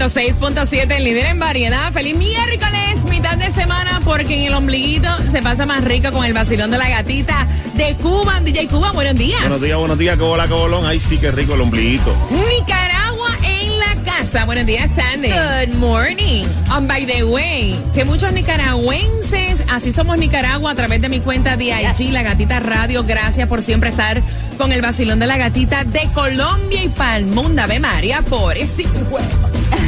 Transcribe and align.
106.7, 0.00 0.96
el 0.96 1.04
líder 1.04 1.26
en 1.26 1.38
variedad. 1.38 1.92
Feliz 1.92 2.16
miércoles, 2.16 3.04
mitad 3.10 3.36
de 3.36 3.52
semana, 3.52 4.00
porque 4.02 4.34
en 4.34 4.42
el 4.44 4.54
ombliguito 4.54 5.08
se 5.30 5.42
pasa 5.42 5.66
más 5.66 5.84
rico 5.84 6.10
con 6.10 6.24
el 6.24 6.32
vacilón 6.32 6.70
de 6.70 6.78
la 6.78 6.88
gatita 6.88 7.46
de 7.74 7.94
Cuba. 7.96 8.40
DJ 8.40 8.66
Cuba, 8.68 8.92
buenos 8.92 9.14
días. 9.16 9.40
Buenos 9.42 9.60
días, 9.60 9.78
buenos 9.78 9.98
días, 9.98 10.16
que 10.16 10.22
hola, 10.22 10.46
que 10.46 10.54
bolón. 10.54 10.86
Ay, 10.86 11.00
sí, 11.00 11.18
que 11.18 11.30
rico 11.30 11.52
el 11.52 11.60
ombliguito. 11.60 12.16
Nicaragua 12.30 13.28
en 13.44 13.78
la 13.78 13.94
casa. 14.02 14.46
Buenos 14.46 14.64
días, 14.64 14.90
Sandy. 14.94 15.28
Good 15.28 15.76
morning. 15.76 16.46
And 16.70 16.88
by 16.88 17.04
the 17.04 17.22
way, 17.24 17.78
que 17.94 18.06
muchos 18.06 18.32
nicaragüenses, 18.32 19.62
así 19.68 19.92
somos 19.92 20.16
Nicaragua 20.16 20.70
a 20.70 20.74
través 20.74 21.02
de 21.02 21.10
mi 21.10 21.20
cuenta 21.20 21.58
de 21.58 21.66
IG, 21.66 22.10
La 22.10 22.22
Gatita 22.22 22.58
Radio. 22.60 23.04
Gracias 23.04 23.46
por 23.46 23.62
siempre 23.62 23.90
estar 23.90 24.22
con 24.56 24.72
el 24.72 24.80
vacilón 24.80 25.18
de 25.18 25.26
la 25.26 25.36
gatita 25.36 25.84
de 25.84 26.08
Colombia 26.14 26.84
y 26.84 26.88
Palmunda. 26.88 27.64
Ave 27.64 27.80
María, 27.80 28.22
por 28.22 28.56
ese 28.56 28.84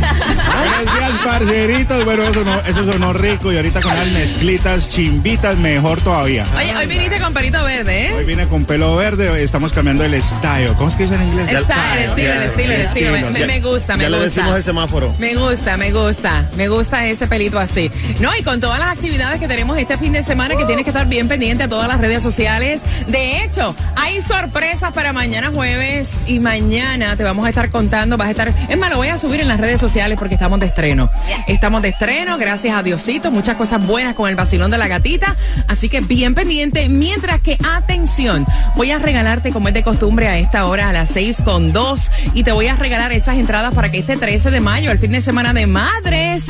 Buenos 0.06 0.94
días, 0.98 1.16
parceritos. 1.24 2.04
Bueno, 2.04 2.24
eso, 2.24 2.44
no, 2.44 2.58
eso 2.60 2.84
sonó 2.92 3.12
rico 3.12 3.52
y 3.52 3.56
ahorita 3.56 3.80
con 3.80 3.94
las 3.94 4.06
mezclitas 4.08 4.88
chimbitas 4.88 5.56
mejor 5.58 6.00
todavía. 6.00 6.44
Oye, 6.56 6.74
hoy 6.76 6.86
viniste 6.86 7.20
con 7.20 7.32
pelito 7.32 7.62
verde, 7.64 8.08
¿eh? 8.08 8.12
Hoy 8.14 8.24
vine 8.24 8.46
con 8.46 8.64
pelo 8.64 8.96
verde, 8.96 9.30
hoy 9.30 9.42
estamos 9.42 9.72
cambiando 9.72 10.04
el 10.04 10.20
style. 10.20 10.72
¿Cómo 10.76 10.88
es 10.88 10.96
que 10.96 11.04
dice 11.04 11.14
en 11.14 11.22
inglés? 11.22 11.52
Está, 11.52 11.98
el 11.98 12.08
estilo, 12.10 12.32
el 12.32 12.42
estilo, 12.42 12.72
el 12.74 12.80
estilo. 12.82 13.12
Me, 13.12 13.30
me- 13.30 13.46
me 13.46 13.60
gusta, 13.60 13.96
me 13.96 14.04
ya 14.04 14.10
le 14.10 14.16
gusta. 14.18 14.30
decimos 14.40 14.56
el 14.56 14.64
semáforo. 14.64 15.14
Me 15.18 15.34
gusta, 15.34 15.76
me 15.76 15.92
gusta, 15.92 16.46
me 16.56 16.68
gusta 16.68 17.06
ese 17.06 17.26
pelito 17.26 17.58
así. 17.58 17.90
No, 18.20 18.30
y 18.36 18.42
con 18.42 18.60
todas 18.60 18.78
las 18.78 18.88
actividades 18.88 19.38
que 19.40 19.48
tenemos 19.48 19.78
este 19.78 19.96
fin 19.96 20.12
de 20.12 20.22
semana 20.22 20.56
que 20.56 20.64
tienes 20.64 20.84
que 20.84 20.90
estar 20.90 21.06
bien 21.06 21.28
pendiente 21.28 21.64
a 21.64 21.68
todas 21.68 21.88
las 21.88 22.00
redes 22.00 22.22
sociales. 22.22 22.80
De 23.06 23.42
hecho, 23.44 23.74
hay 23.96 24.20
sorpresas 24.22 24.92
para 24.92 25.12
mañana 25.12 25.50
jueves 25.54 26.10
y 26.26 26.40
mañana 26.40 27.16
te 27.16 27.22
vamos 27.24 27.46
a 27.46 27.48
estar 27.50 27.70
contando, 27.70 28.16
vas 28.16 28.28
a 28.28 28.30
estar, 28.32 28.52
es 28.68 28.78
más, 28.78 28.90
lo 28.90 28.96
voy 28.96 29.08
a 29.08 29.18
subir 29.18 29.40
en 29.40 29.48
las 29.48 29.60
redes 29.60 29.80
sociales 29.80 29.91
porque 30.16 30.34
estamos 30.34 30.58
de 30.58 30.66
estreno. 30.66 31.10
Estamos 31.46 31.82
de 31.82 31.88
estreno, 31.88 32.38
gracias 32.38 32.74
a 32.74 32.82
Diosito, 32.82 33.30
muchas 33.30 33.56
cosas 33.56 33.86
buenas 33.86 34.14
con 34.14 34.26
el 34.26 34.36
vacilón 34.36 34.70
de 34.70 34.78
la 34.78 34.88
gatita, 34.88 35.36
así 35.68 35.90
que 35.90 36.00
bien 36.00 36.34
pendiente, 36.34 36.88
mientras 36.88 37.42
que 37.42 37.58
atención, 37.62 38.46
voy 38.74 38.90
a 38.90 38.98
regalarte 38.98 39.52
como 39.52 39.68
es 39.68 39.74
de 39.74 39.82
costumbre 39.82 40.28
a 40.28 40.38
esta 40.38 40.64
hora 40.64 40.88
a 40.88 40.92
las 40.94 41.10
6 41.10 41.42
con 41.42 41.72
2 41.72 42.10
y 42.32 42.42
te 42.42 42.52
voy 42.52 42.68
a 42.68 42.76
regalar 42.76 43.12
esas 43.12 43.36
entradas 43.36 43.74
para 43.74 43.90
que 43.90 43.98
este 43.98 44.16
13 44.16 44.50
de 44.50 44.60
mayo, 44.60 44.90
el 44.90 44.98
fin 44.98 45.12
de 45.12 45.20
semana 45.20 45.52
de 45.52 45.66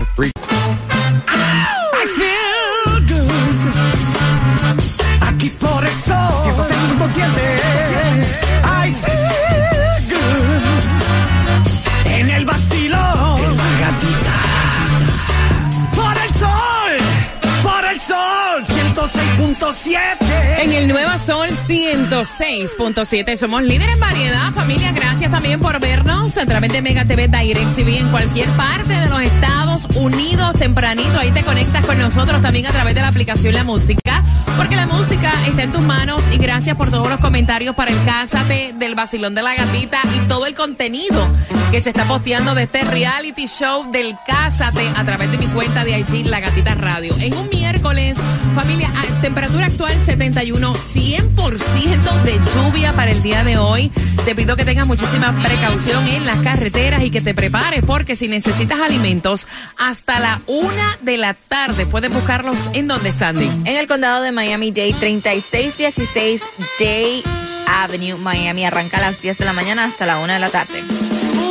En 20.59 20.71
el 20.71 20.87
Nueva 20.87 21.17
Sol 21.19 21.49
106.7 21.67 23.37
somos 23.37 23.63
líderes 23.63 23.95
en 23.95 23.99
variedad. 23.99 24.53
Familia, 24.53 24.91
gracias 24.91 25.31
también 25.31 25.59
por 25.59 25.79
vernos 25.79 25.86
a 26.35 26.45
través 26.45 26.73
de 26.73 26.81
Mega 26.81 27.05
TV 27.05 27.29
Direct 27.29 27.73
TV 27.73 27.99
en 27.99 28.09
cualquier 28.09 28.49
parte 28.51 28.93
de 28.93 29.07
los 29.07 29.21
Estados 29.21 29.87
Unidos. 29.95 30.55
Tempranito, 30.55 31.17
ahí 31.17 31.31
te 31.31 31.41
conectas 31.41 31.85
con 31.85 31.97
nosotros 31.97 32.41
también 32.41 32.67
a 32.67 32.71
través 32.71 32.93
de 32.95 33.01
la 33.01 33.07
aplicación 33.07 33.53
La 33.53 33.63
Música. 33.63 34.23
Porque 34.57 34.75
la 34.75 34.87
música 34.87 35.31
está 35.47 35.63
en 35.63 35.71
tus 35.71 35.81
manos 35.81 36.21
y 36.33 36.37
gracias 36.37 36.75
por 36.75 36.89
todos 36.89 37.09
los 37.09 37.19
comentarios 37.19 37.75
para 37.75 37.91
el 37.91 38.03
Cásate 38.03 38.73
del 38.77 38.95
Vacilón 38.95 39.35
de 39.35 39.43
la 39.43 39.55
Gatita 39.55 40.01
y 40.15 40.27
todo 40.27 40.47
el 40.47 40.53
contenido 40.53 41.27
que 41.71 41.81
se 41.81 41.89
está 41.89 42.03
posteando 42.05 42.55
de 42.55 42.63
este 42.63 42.83
reality 42.83 43.45
show 43.47 43.89
del 43.91 44.15
Cásate 44.25 44.85
a 44.95 45.05
través 45.05 45.31
de 45.31 45.37
mi 45.37 45.45
cuenta 45.47 45.85
de 45.85 45.99
IG 45.99 46.27
La 46.27 46.39
Gatita 46.39 46.75
Radio. 46.75 47.15
En 47.21 47.33
un 47.35 47.47
miércoles, 47.49 48.17
familia, 48.53 48.89
temperatura 49.21 49.67
actual 49.67 49.93
71, 50.05 50.73
100% 50.73 51.96
de 52.27 52.39
lluvia 52.53 52.91
para 52.91 53.11
el 53.11 53.23
día 53.23 53.41
de 53.45 53.57
hoy. 53.57 53.89
Te 54.25 54.35
pido 54.35 54.57
que 54.57 54.65
tengas 54.65 54.85
muchísima 54.85 55.33
precaución 55.41 56.05
en 56.09 56.25
las 56.25 56.35
carreteras 56.39 57.01
y 57.01 57.09
que 57.09 57.21
te 57.21 57.33
prepares 57.33 57.85
porque 57.85 58.17
si 58.17 58.27
necesitas 58.27 58.81
alimentos 58.81 59.47
hasta 59.77 60.19
la 60.19 60.41
una 60.45 60.97
de 61.01 61.15
la 61.15 61.35
tarde 61.35 61.85
puedes 61.85 62.11
buscarlos 62.11 62.57
en 62.73 62.89
donde 62.89 63.13
Sandy. 63.13 63.49
En 63.63 63.77
el 63.77 63.87
condado 63.87 64.23
de 64.23 64.33
Miami-Dade, 64.33 64.95
3616 64.99 66.41
Day 66.77 67.23
Avenue, 67.67 68.17
Miami. 68.17 68.65
Arranca 68.65 68.97
a 68.97 69.01
las 69.01 69.21
10 69.21 69.37
de 69.37 69.45
la 69.45 69.53
mañana 69.53 69.85
hasta 69.85 70.05
la 70.05 70.17
1 70.19 70.33
de 70.33 70.39
la 70.39 70.49
tarde. 70.49 70.83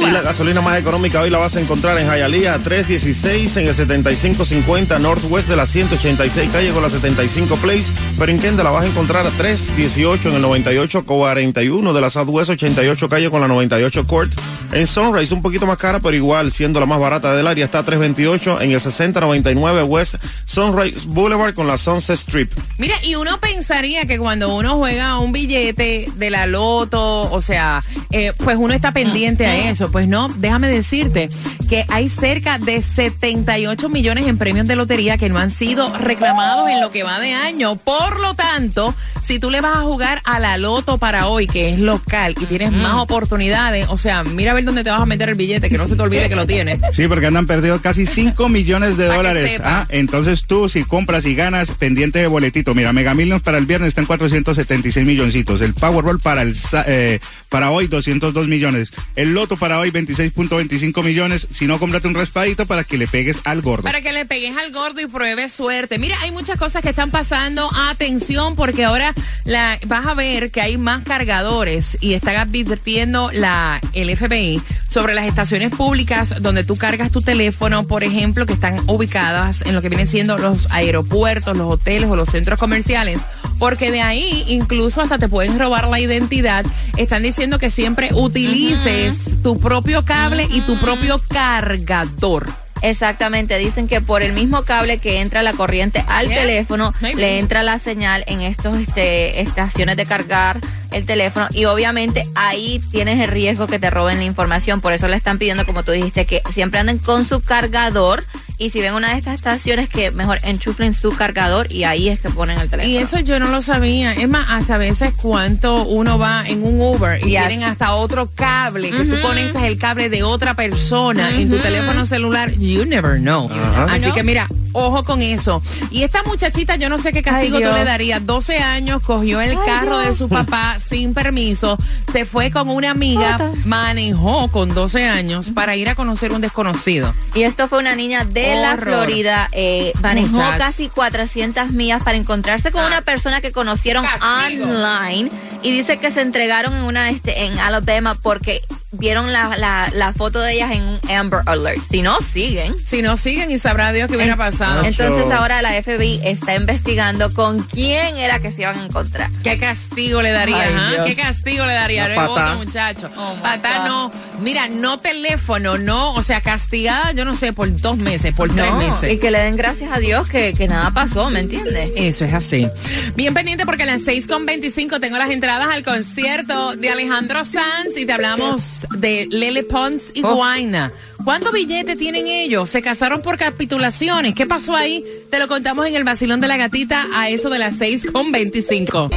Y 0.00 0.10
la 0.10 0.20
gasolina 0.20 0.60
más 0.60 0.78
económica 0.78 1.22
hoy 1.22 1.30
la 1.30 1.38
vas 1.38 1.56
a 1.56 1.60
encontrar 1.60 1.98
en 1.98 2.06
Hialeah 2.06 2.58
316 2.58 3.56
en 3.56 3.66
el 3.66 3.74
7550 3.74 4.98
Northwest 4.98 5.48
de 5.48 5.56
la 5.56 5.66
186 5.66 6.50
calle 6.52 6.70
con 6.70 6.82
la 6.82 6.90
75 6.90 7.56
Place. 7.56 7.86
Pero 8.18 8.30
en 8.30 8.38
Kendall 8.38 8.64
la 8.64 8.70
vas 8.70 8.84
a 8.84 8.88
encontrar 8.88 9.26
a 9.26 9.30
318 9.30 10.28
en 10.28 10.34
el 10.36 10.42
9841 10.42 11.92
de 11.92 12.00
la 12.00 12.10
Southwest 12.10 12.50
88 12.50 13.08
calle 13.08 13.30
con 13.30 13.40
la 13.40 13.48
98 13.48 14.06
Court. 14.06 14.30
En 14.72 14.86
Sunrise 14.86 15.32
un 15.32 15.42
poquito 15.42 15.66
más 15.66 15.78
cara, 15.78 16.00
pero 16.00 16.14
igual 16.14 16.52
siendo 16.52 16.78
la 16.80 16.86
más 16.86 17.00
barata 17.00 17.34
del 17.34 17.46
área 17.46 17.64
está 17.64 17.78
a 17.78 17.82
328 17.84 18.60
en 18.60 18.72
el 18.72 18.80
6099 18.80 19.82
West 19.84 20.16
Sunrise 20.44 21.06
Boulevard 21.06 21.54
con 21.54 21.66
la 21.66 21.78
Sunset 21.78 22.18
Strip. 22.18 22.52
Mira, 22.78 22.96
y 23.02 23.14
uno 23.14 23.38
pensaría 23.40 24.06
que 24.06 24.18
cuando 24.18 24.54
uno 24.54 24.76
juega 24.76 25.18
un 25.18 25.32
billete 25.32 26.05
de 26.14 26.30
la 26.30 26.46
loto, 26.46 27.30
o 27.30 27.42
sea, 27.42 27.82
eh, 28.10 28.32
pues 28.38 28.56
uno 28.58 28.74
está 28.74 28.92
pendiente 28.92 29.46
a 29.46 29.70
eso. 29.70 29.90
Pues 29.90 30.08
no, 30.08 30.28
déjame 30.28 30.68
decirte 30.68 31.28
que 31.68 31.84
hay 31.88 32.08
cerca 32.08 32.58
de 32.58 32.80
78 32.80 33.88
millones 33.88 34.26
en 34.26 34.38
premios 34.38 34.66
de 34.66 34.76
lotería 34.76 35.18
que 35.18 35.28
no 35.28 35.38
han 35.38 35.50
sido 35.50 35.92
reclamados 35.98 36.68
en 36.70 36.80
lo 36.80 36.90
que 36.90 37.02
va 37.02 37.20
de 37.20 37.32
año. 37.32 37.76
Por 37.76 38.20
lo 38.20 38.34
tanto, 38.34 38.94
si 39.22 39.38
tú 39.38 39.50
le 39.50 39.60
vas 39.60 39.76
a 39.76 39.80
jugar 39.80 40.22
a 40.24 40.38
la 40.38 40.56
loto 40.56 40.98
para 40.98 41.26
hoy, 41.26 41.46
que 41.46 41.70
es 41.74 41.80
local, 41.80 42.34
y 42.40 42.46
tienes 42.46 42.72
más 42.72 42.94
oportunidades, 42.94 43.88
o 43.88 43.98
sea, 43.98 44.22
mira 44.22 44.52
a 44.52 44.54
ver 44.54 44.64
dónde 44.64 44.84
te 44.84 44.90
vas 44.90 45.00
a 45.00 45.06
meter 45.06 45.28
el 45.28 45.34
billete, 45.34 45.68
que 45.68 45.78
no 45.78 45.88
se 45.88 45.96
te 45.96 46.02
olvide 46.02 46.28
que 46.28 46.36
lo 46.36 46.46
tienes. 46.46 46.78
Sí, 46.92 47.08
porque 47.08 47.26
andan 47.26 47.46
perdido 47.46 47.80
casi 47.80 48.06
5 48.06 48.48
millones 48.48 48.96
de 48.96 49.06
dólares. 49.06 49.60
Ah, 49.64 49.86
entonces 49.88 50.44
tú, 50.44 50.68
si 50.68 50.84
compras 50.84 51.26
y 51.26 51.34
ganas, 51.34 51.70
pendiente 51.72 52.20
de 52.20 52.26
boletito. 52.26 52.74
Mira, 52.74 52.92
Mega 52.92 53.14
Millions 53.14 53.42
para 53.42 53.58
el 53.58 53.66
viernes 53.66 53.88
está 53.88 54.00
en 54.00 54.06
476 54.06 55.06
milloncitos. 55.06 55.60
El 55.60 55.74
Powerball 55.96 56.20
para 56.20 56.42
el 56.42 56.54
eh, 56.86 57.20
para 57.48 57.70
hoy, 57.70 57.86
202 57.86 58.48
millones. 58.48 58.92
El 59.14 59.28
Loto 59.32 59.54
loto 59.54 59.56
para 59.56 59.78
hoy, 59.78 59.90
26.25 59.90 61.02
millones. 61.02 61.46
Si 61.50 61.66
no, 61.66 61.78
cómprate 61.78 62.06
un 62.06 62.14
raspadito 62.14 62.66
para 62.66 62.84
que 62.84 62.98
le 62.98 63.06
pegues 63.06 63.40
al 63.44 63.62
gordo. 63.62 63.84
Para 63.84 64.02
que 64.02 64.12
le 64.12 64.26
pegues 64.26 64.54
al 64.58 64.72
gordo 64.72 65.00
y 65.00 65.06
pruebes 65.06 65.54
suerte. 65.54 65.98
Mira, 65.98 66.20
hay 66.20 66.32
muchas 66.32 66.58
cosas 66.58 66.82
que 66.82 66.90
están 66.90 67.10
pasando. 67.10 67.70
Atención, 67.74 68.56
porque 68.56 68.84
ahora 68.84 69.14
la, 69.44 69.78
vas 69.86 70.06
a 70.06 70.12
ver 70.12 70.50
que 70.50 70.60
hay 70.60 70.76
más 70.76 71.04
cargadores 71.04 71.96
y 72.02 72.12
están 72.12 72.36
advirtiendo 72.36 73.30
la, 73.32 73.80
el 73.94 74.14
FBI 74.14 74.60
sobre 74.88 75.14
las 75.14 75.26
estaciones 75.26 75.70
públicas 75.70 76.42
donde 76.42 76.64
tú 76.64 76.76
cargas 76.76 77.10
tu 77.10 77.22
teléfono, 77.22 77.86
por 77.86 78.04
ejemplo, 78.04 78.44
que 78.44 78.52
están 78.52 78.80
ubicadas 78.86 79.62
en 79.64 79.74
lo 79.74 79.80
que 79.80 79.88
vienen 79.88 80.08
siendo 80.08 80.36
los 80.36 80.70
aeropuertos, 80.70 81.56
los 81.56 81.72
hoteles 81.72 82.10
o 82.10 82.16
los 82.16 82.28
centros 82.28 82.60
comerciales 82.60 83.20
porque 83.58 83.90
de 83.90 84.02
ahí 84.02 84.44
incluso 84.48 85.00
hasta 85.00 85.18
te 85.18 85.28
pueden 85.28 85.58
robar 85.58 85.85
la 85.90 86.00
identidad. 86.00 86.64
Están 86.96 87.22
diciendo 87.22 87.58
que 87.58 87.70
siempre 87.70 88.10
utilices 88.12 89.42
tu 89.42 89.58
propio 89.58 90.04
cable 90.04 90.46
y 90.50 90.60
tu 90.62 90.76
propio 90.78 91.20
cargador. 91.28 92.46
Exactamente, 92.82 93.56
dicen 93.58 93.88
que 93.88 94.00
por 94.02 94.22
el 94.22 94.32
mismo 94.34 94.62
cable 94.64 94.98
que 94.98 95.20
entra 95.20 95.42
la 95.42 95.54
corriente 95.54 96.04
al 96.08 96.28
Yeah. 96.28 96.40
teléfono, 96.42 96.92
Maybe. 97.00 97.20
le 97.20 97.38
entra 97.38 97.62
la 97.62 97.78
señal 97.78 98.22
en 98.26 98.42
estos 98.42 98.78
este, 98.78 99.40
estaciones 99.40 99.96
de 99.96 100.04
cargar 100.04 100.60
el 100.92 101.06
teléfono 101.06 101.48
y 101.52 101.64
obviamente 101.64 102.26
ahí 102.34 102.80
tienes 102.92 103.18
el 103.20 103.28
riesgo 103.28 103.66
que 103.66 103.78
te 103.78 103.88
roben 103.90 104.18
la 104.18 104.24
información, 104.24 104.80
por 104.82 104.92
eso 104.92 105.08
le 105.08 105.16
están 105.16 105.38
pidiendo, 105.38 105.64
como 105.64 105.84
tú 105.84 105.92
dijiste, 105.92 106.26
que 106.26 106.42
siempre 106.52 106.78
anden 106.80 106.98
con 106.98 107.26
su 107.26 107.40
cargador 107.40 108.24
y 108.58 108.70
si 108.70 108.80
ven 108.80 108.94
una 108.94 109.10
de 109.12 109.18
estas 109.18 109.34
estaciones 109.34 109.88
que 109.88 110.10
mejor 110.10 110.38
enchuflen 110.42 110.94
su 110.94 111.14
cargador 111.14 111.70
y 111.70 111.84
ahí 111.84 112.08
es 112.08 112.20
que 112.20 112.30
ponen 112.30 112.58
el 112.58 112.70
teléfono. 112.70 112.92
Y 112.92 112.96
eso 112.96 113.20
yo 113.20 113.38
no 113.38 113.48
lo 113.50 113.60
sabía. 113.62 114.12
Es 114.14 114.28
más, 114.28 114.46
hasta 114.50 114.76
a 114.76 114.78
veces 114.78 115.12
cuánto 115.20 115.84
uno 115.84 116.18
va 116.18 116.44
en 116.46 116.64
un 116.64 116.80
Uber 116.80 117.20
y 117.20 117.30
Yes. 117.30 117.46
tienen 117.48 117.64
hasta 117.64 117.94
otro 117.94 118.30
cable, 118.34 118.90
que 118.90 119.04
tú 119.04 119.20
conectas 119.20 119.64
el 119.64 119.78
cable 119.78 120.08
de 120.08 120.22
otra 120.22 120.54
persona 120.54 121.30
en 121.38 121.50
tu 121.50 121.58
teléfono 121.58 122.06
celular. 122.06 122.50
You 122.52 122.84
never 122.86 123.18
know. 123.18 123.50
Así 123.90 124.10
que 124.12 124.22
mira, 124.22 124.48
ojo 124.72 125.04
con 125.04 125.22
eso. 125.22 125.62
Y 125.90 126.02
esta 126.02 126.22
muchachita, 126.24 126.76
yo 126.76 126.88
no 126.88 126.98
sé 126.98 127.12
qué 127.12 127.22
castigo 127.22 127.56
Ay, 127.58 127.64
tú 127.64 127.70
le 127.72 127.84
darías. 127.84 128.24
12 128.24 128.58
años, 128.58 129.02
cogió 129.02 129.40
el 129.40 129.50
Ay, 129.50 129.58
carro 129.64 129.98
de 129.98 130.14
su 130.14 130.28
papá 130.28 130.78
sin 130.78 131.14
permiso, 131.14 131.78
se 132.12 132.24
fue 132.24 132.50
con 132.50 132.68
una 132.68 132.90
amiga, 132.90 133.52
manejó 133.64 134.48
con 134.48 134.74
12 134.74 135.06
años 135.06 135.50
para 135.54 135.76
ir 135.76 135.88
a 135.88 135.94
conocer 135.94 136.32
un 136.32 136.40
desconocido. 136.40 137.14
Y 137.34 137.42
esto 137.42 137.68
fue 137.68 137.78
una 137.78 137.94
niña 137.94 138.24
de 138.24 138.56
la. 138.56 138.76
Florida. 138.76 139.48
eh, 139.52 139.92
manejó 140.02 140.38
casi 140.58 140.88
400 140.88 141.70
millas 141.70 142.02
para 142.02 142.16
encontrarse 142.16 142.70
con 142.70 142.82
Ah. 142.84 142.86
una 142.88 143.02
persona 143.02 143.40
que 143.40 143.52
conocieron 143.52 144.04
Castigo. 144.04 144.64
online. 144.66 145.30
Y 145.62 145.70
dice 145.72 145.96
que 145.98 146.10
se 146.10 146.20
entregaron 146.20 146.74
en 146.76 146.82
una 146.82 147.10
este, 147.10 147.44
en 147.46 147.58
Alabama 147.58 148.16
porque 148.22 148.62
vieron 148.98 149.32
la, 149.32 149.56
la, 149.56 149.90
la 149.92 150.12
foto 150.12 150.40
de 150.40 150.54
ellas 150.54 150.70
en 150.72 150.82
un 150.82 151.00
Amber 151.10 151.40
Alert. 151.46 151.82
Si 151.90 152.02
no, 152.02 152.18
siguen. 152.32 152.74
Si 152.84 153.02
no 153.02 153.16
siguen 153.16 153.50
y 153.50 153.58
sabrá 153.58 153.92
Dios 153.92 154.08
qué 154.08 154.16
hubiera 154.16 154.32
En- 154.32 154.38
pasado. 154.38 154.84
Entonces 154.84 155.30
ahora 155.30 155.62
la 155.62 155.70
FBI 155.82 156.20
está 156.24 156.54
investigando 156.54 157.32
con 157.32 157.60
quién 157.62 158.16
era 158.16 158.38
que 158.40 158.50
se 158.52 158.62
iban 158.62 158.78
a 158.78 158.84
encontrar. 158.86 159.30
¿Qué 159.42 159.58
castigo 159.58 160.22
le 160.22 160.30
daría? 160.30 160.60
Ay, 160.62 160.74
ah? 160.76 160.90
Dios. 160.90 161.06
¿Qué 161.06 161.16
castigo 161.16 161.66
le 161.66 161.72
daría? 161.72 162.06
Patá. 162.14 162.54
muchacho. 162.54 163.10
Oh, 163.16 163.34
patá 163.42 163.86
no. 163.86 164.10
Mira, 164.40 164.68
no 164.68 164.98
teléfono, 164.98 165.78
no. 165.78 166.12
O 166.14 166.22
sea, 166.22 166.40
castigada, 166.40 167.12
yo 167.12 167.24
no 167.24 167.36
sé, 167.36 167.52
por 167.52 167.74
dos 167.80 167.96
meses, 167.96 168.34
por 168.34 168.52
tres 168.54 168.72
meses. 168.74 169.12
y 169.12 169.18
que 169.18 169.30
le 169.30 169.38
den 169.40 169.56
gracias 169.56 169.90
a 169.92 169.98
Dios 169.98 170.28
que, 170.28 170.52
que 170.52 170.68
nada 170.68 170.90
pasó, 170.90 171.30
¿me 171.30 171.40
entiendes? 171.40 171.90
Eso 171.96 172.24
es 172.24 172.32
así. 172.34 172.68
Bien 173.14 173.34
pendiente 173.34 173.64
porque 173.66 173.82
a 173.84 173.86
las 173.86 174.02
6.25 174.02 175.00
tengo 175.00 175.18
las 175.18 175.30
entradas 175.30 175.68
al 175.70 175.82
concierto 175.82 176.76
de 176.76 176.90
Alejandro 176.90 177.44
Sanz 177.44 177.96
y 177.96 178.06
te 178.06 178.12
hablamos 178.12 178.85
de 178.90 179.26
Lele 179.30 179.62
Pons 179.64 180.02
y 180.14 180.22
Oh. 180.24 180.34
Guaina. 180.34 180.92
¿Cuántos 181.24 181.52
billetes 181.52 181.96
tienen 181.96 182.26
ellos? 182.26 182.70
¿Se 182.70 182.82
casaron 182.82 183.20
por 183.22 183.36
capitulaciones? 183.36 184.34
¿Qué 184.34 184.46
pasó 184.46 184.76
ahí? 184.76 185.04
Te 185.30 185.38
lo 185.38 185.48
contamos 185.48 185.86
en 185.86 185.96
el 185.96 186.04
vacilón 186.04 186.40
de 186.40 186.48
la 186.48 186.56
gatita 186.56 187.06
a 187.14 187.28
eso 187.30 187.48
de 187.50 187.58
las 187.58 187.74
6.25. 187.80 189.10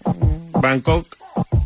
Bangkok, 0.53 1.07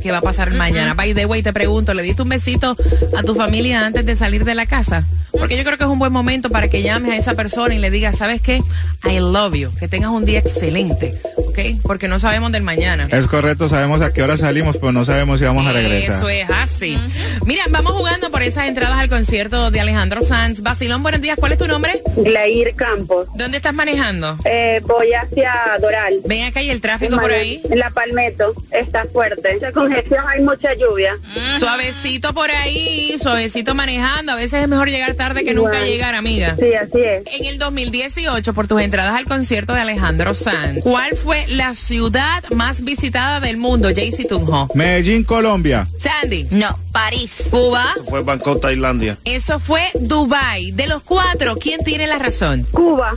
qué 0.03 0.11
va 0.11 0.19
a 0.19 0.23
pasar 0.23 0.51
mañana. 0.53 0.95
By 0.95 1.15
the 1.15 1.27
way, 1.27 1.43
te 1.43 1.53
pregunto, 1.53 1.95
¿le 1.95 2.03
diste 2.03 2.23
un 2.23 2.29
besito 2.29 2.77
a 3.17 3.23
tu 3.23 3.35
familia 3.35 3.85
antes 3.85 4.05
de 4.05 4.17
salir 4.17 4.45
de 4.45 4.55
la 4.55 4.67
casa? 4.67 5.05
Porque 5.33 5.57
yo 5.57 5.65
creo 5.65 5.79
que 5.79 5.85
es 5.85 5.91
un 5.91 5.99
buen 5.99 6.13
momento 6.13 6.51
para 6.51 6.69
que 6.69 6.83
llames 6.83 7.13
a 7.13 7.17
esa 7.17 7.35
persona 7.35 7.75
y 7.75 7.79
le 7.79 7.91
digas, 7.91 8.19
¿sabes 8.19 8.41
qué? 8.41 8.63
I 9.05 9.19
love 9.21 9.55
you. 9.55 9.73
Que 9.79 9.89
tengas 9.89 10.11
un 10.11 10.25
día 10.25 10.41
excelente, 10.41 11.21
¿ok? 11.37 11.59
Porque 11.83 12.09
no 12.09 12.19
sabemos 12.19 12.53
del 12.53 12.63
mañana. 12.63 13.09
Es 13.11 13.27
correcto, 13.27 13.69
sabemos 13.69 14.03
a 14.03 14.13
qué 14.13 14.23
hora 14.23 14.37
salimos, 14.37 14.77
pero 14.77 14.93
no 14.93 15.05
sabemos 15.05 15.39
si 15.39 15.45
vamos 15.45 15.67
a 15.67 15.73
regresar. 15.73 16.17
Eso 16.17 16.29
es 16.29 16.51
así. 16.51 16.99
Mira, 17.47 17.65
vamos 17.71 17.93
jugando 17.93 18.31
por 18.31 18.43
esas 18.43 18.67
entradas 18.67 18.99
al 18.99 19.09
concierto 19.09 19.71
de 19.71 19.81
Alejandro 19.81 20.23
Sanz. 20.23 20.61
Basilón, 20.61 21.03
buenos 21.03 21.21
días. 21.21 21.37
¿Cuál 21.39 21.53
es 21.53 21.59
tu 21.59 21.67
nombre? 21.67 22.03
Glair 22.17 22.75
Campos. 22.75 23.29
¿Dónde 23.35 23.59
estás 23.59 23.73
manejando? 23.73 24.37
Eh, 24.45 24.81
voy 24.85 25.13
hacia 25.13 25.55
Doral. 25.81 26.21
Ven 26.25 26.45
acá 26.45 26.63
y 26.63 26.71
el 26.71 26.81
tráfico 26.81 27.17
por 27.19 27.31
ahí. 27.31 27.63
En 27.71 27.79
la 27.79 27.91
Palmetto 27.91 28.53
está 28.73 29.05
fuerte. 29.07 29.59
La 29.61 29.73
congestión 29.73 30.25
hay 30.29 30.41
mucha 30.43 30.75
lluvia. 30.75 31.17
Suavecito 31.59 32.33
por 32.35 32.51
ahí, 32.51 33.17
suavecito 33.21 33.75
manejando. 33.75 34.33
A 34.33 34.37
veces 34.37 34.63
es 34.63 34.69
mejor 34.69 34.89
llegar 34.89 35.15
tarde 35.15 35.45
que 35.45 35.55
nunca 35.55 35.81
llegar, 35.81 36.15
amiga. 36.15 36.57
Sí, 36.59 36.75
así 36.75 37.01
es. 37.01 37.23
En 37.39 37.45
el 37.47 37.59
2018, 37.59 38.53
por 38.55 38.67
tus 38.69 38.81
entradas 38.81 39.15
al 39.15 39.25
concierto 39.27 39.73
de 39.75 39.81
Alejandro 39.81 40.35
Sanz, 40.35 40.81
¿cuál 40.83 41.17
fue 41.17 41.47
la 41.49 41.75
ciudad 41.75 42.43
más 42.51 42.83
visitada 42.85 43.41
del 43.41 43.57
mundo, 43.57 43.89
Jaycee 43.95 44.27
Tunjo? 44.27 44.69
Medellín, 44.75 45.25
Colombia. 45.25 45.87
Sandy, 45.99 46.47
No, 46.51 46.79
París. 46.93 47.43
Cuba, 47.51 47.87
Fue 48.09 48.23
Bangkok, 48.23 48.61
Tailandia. 48.61 49.19
eso 49.25 49.59
fue 49.59 49.83
Dubai. 49.95 50.73
De 50.73 50.87
los 50.87 51.03
cuatro, 51.03 51.57
¿quién 51.59 51.81
tiene 51.85 52.07
la 52.07 52.19
razón? 52.19 52.67
Cuba. 52.71 53.17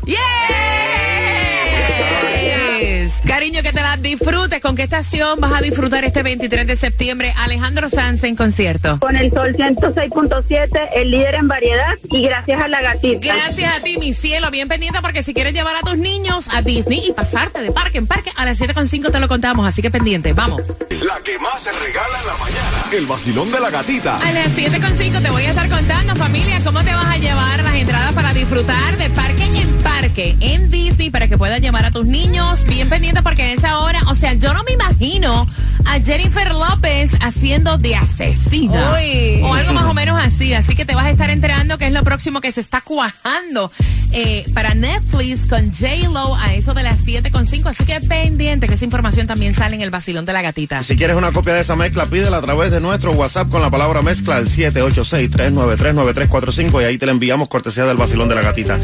Cariño, 3.25 3.61
que 3.61 3.71
te 3.71 3.81
la 3.81 3.97
disfrutes. 3.97 4.61
¿Con 4.61 4.75
qué 4.75 4.83
estación 4.83 5.39
vas 5.39 5.53
a 5.53 5.61
disfrutar 5.61 6.03
este 6.03 6.23
23 6.23 6.67
de 6.67 6.75
septiembre 6.75 7.33
Alejandro 7.37 7.89
Sanz 7.89 8.23
en 8.23 8.35
concierto? 8.35 8.99
Con 8.99 9.15
el 9.15 9.31
sol 9.31 9.55
106.7, 9.55 10.89
el 10.95 11.11
líder 11.11 11.35
en 11.35 11.47
variedad. 11.47 11.97
Y 12.11 12.23
gracias 12.23 12.61
a 12.61 12.67
la 12.67 12.81
gatita. 12.81 13.35
Gracias 13.35 13.77
a 13.77 13.81
ti, 13.81 13.97
mi 13.97 14.13
cielo. 14.13 14.51
Bien 14.51 14.67
pendiente 14.67 14.99
porque 15.01 15.23
si 15.23 15.33
quieres 15.33 15.53
llevar 15.53 15.75
a 15.75 15.81
tus 15.81 15.97
niños 15.97 16.47
a 16.51 16.61
Disney 16.61 17.03
y 17.07 17.13
pasarte 17.13 17.61
de 17.61 17.71
parque 17.71 17.97
en 17.97 18.07
parque, 18.07 18.31
a 18.35 18.45
las 18.45 18.59
7.5 18.59 19.11
te 19.11 19.19
lo 19.19 19.27
contamos. 19.27 19.67
Así 19.67 19.81
que 19.81 19.91
pendiente, 19.91 20.33
vamos. 20.33 20.61
La 21.01 21.19
que 21.23 21.37
más 21.39 21.61
se 21.63 21.71
regala 21.71 22.19
en 22.19 22.27
la 22.27 22.37
mañana. 22.37 22.83
El 22.91 23.05
vacilón 23.05 23.51
de 23.51 23.59
la 23.59 23.69
gatita. 23.69 24.19
A 24.19 24.31
las 24.31 24.47
7.5 24.55 25.21
te 25.21 25.31
voy 25.31 25.43
a 25.43 25.49
estar 25.49 25.69
contando, 25.69 26.15
familia, 26.15 26.59
cómo 26.63 26.83
te 26.83 26.93
vas 26.93 27.07
a 27.07 27.17
llevar 27.17 27.63
las 27.63 27.75
entradas 27.75 28.13
para 28.13 28.33
disfrutar 28.33 28.97
de 28.97 29.09
parque 29.09 29.43
en 29.43 29.83
parque 29.83 30.35
en 30.39 30.71
Disney 30.71 31.09
para 31.09 31.27
que 31.27 31.37
puedas 31.37 31.61
llevar 31.61 31.85
a 31.85 31.91
tus 31.91 32.05
niños. 32.05 32.63
Bien 32.65 32.89
pendiente 33.03 33.21
porque 33.21 33.43
a 33.43 33.51
esa 33.51 33.79
hora, 33.79 33.99
o 34.07 34.15
sea, 34.15 34.33
yo 34.35 34.53
no 34.53 34.63
me 34.63 34.71
imagino 34.71 35.45
a 35.85 35.99
Jennifer 35.99 36.53
López 36.53 37.11
haciendo 37.19 37.77
de 37.77 37.97
asesina. 37.97 38.93
Uy. 38.93 39.41
O 39.43 39.53
algo 39.53 39.73
más 39.73 39.83
o 39.83 39.93
menos 39.93 40.17
así. 40.17 40.53
Así 40.53 40.73
que 40.73 40.85
te 40.85 40.95
vas 40.95 41.07
a 41.07 41.09
estar 41.09 41.29
enterando 41.29 41.77
que 41.77 41.87
es 41.87 41.91
lo 41.91 42.01
próximo 42.03 42.39
que 42.39 42.53
se 42.53 42.61
está 42.61 42.79
cuajando 42.79 43.69
eh, 44.13 44.45
para 44.53 44.73
Netflix 44.73 45.45
con 45.45 45.73
J-Lo 45.73 46.35
a 46.35 46.53
eso 46.53 46.73
de 46.73 46.83
las 46.83 47.01
7.5. 47.01 47.71
Así 47.71 47.83
que 47.83 47.99
pendiente 47.99 48.69
que 48.69 48.75
esa 48.75 48.85
información 48.85 49.27
también 49.27 49.53
sale 49.53 49.75
en 49.75 49.81
el 49.81 49.89
vacilón 49.89 50.23
de 50.25 50.31
la 50.31 50.41
gatita. 50.41 50.81
Si 50.83 50.95
quieres 50.95 51.17
una 51.17 51.33
copia 51.33 51.53
de 51.53 51.59
esa 51.61 51.75
mezcla, 51.75 52.05
pídela 52.05 52.37
a 52.37 52.41
través 52.41 52.71
de 52.71 52.79
nuestro 52.79 53.11
WhatsApp 53.11 53.49
con 53.49 53.61
la 53.61 53.69
palabra 53.69 54.01
mezcla 54.01 54.37
al 54.37 54.47
786-393-9345 54.47 56.81
y 56.81 56.85
ahí 56.85 56.97
te 56.97 57.05
la 57.05 57.11
enviamos 57.11 57.49
cortesía 57.49 57.83
del 57.85 57.97
vacilón 57.97 58.29
de 58.29 58.35
la 58.35 58.43
gatita. 58.43 58.79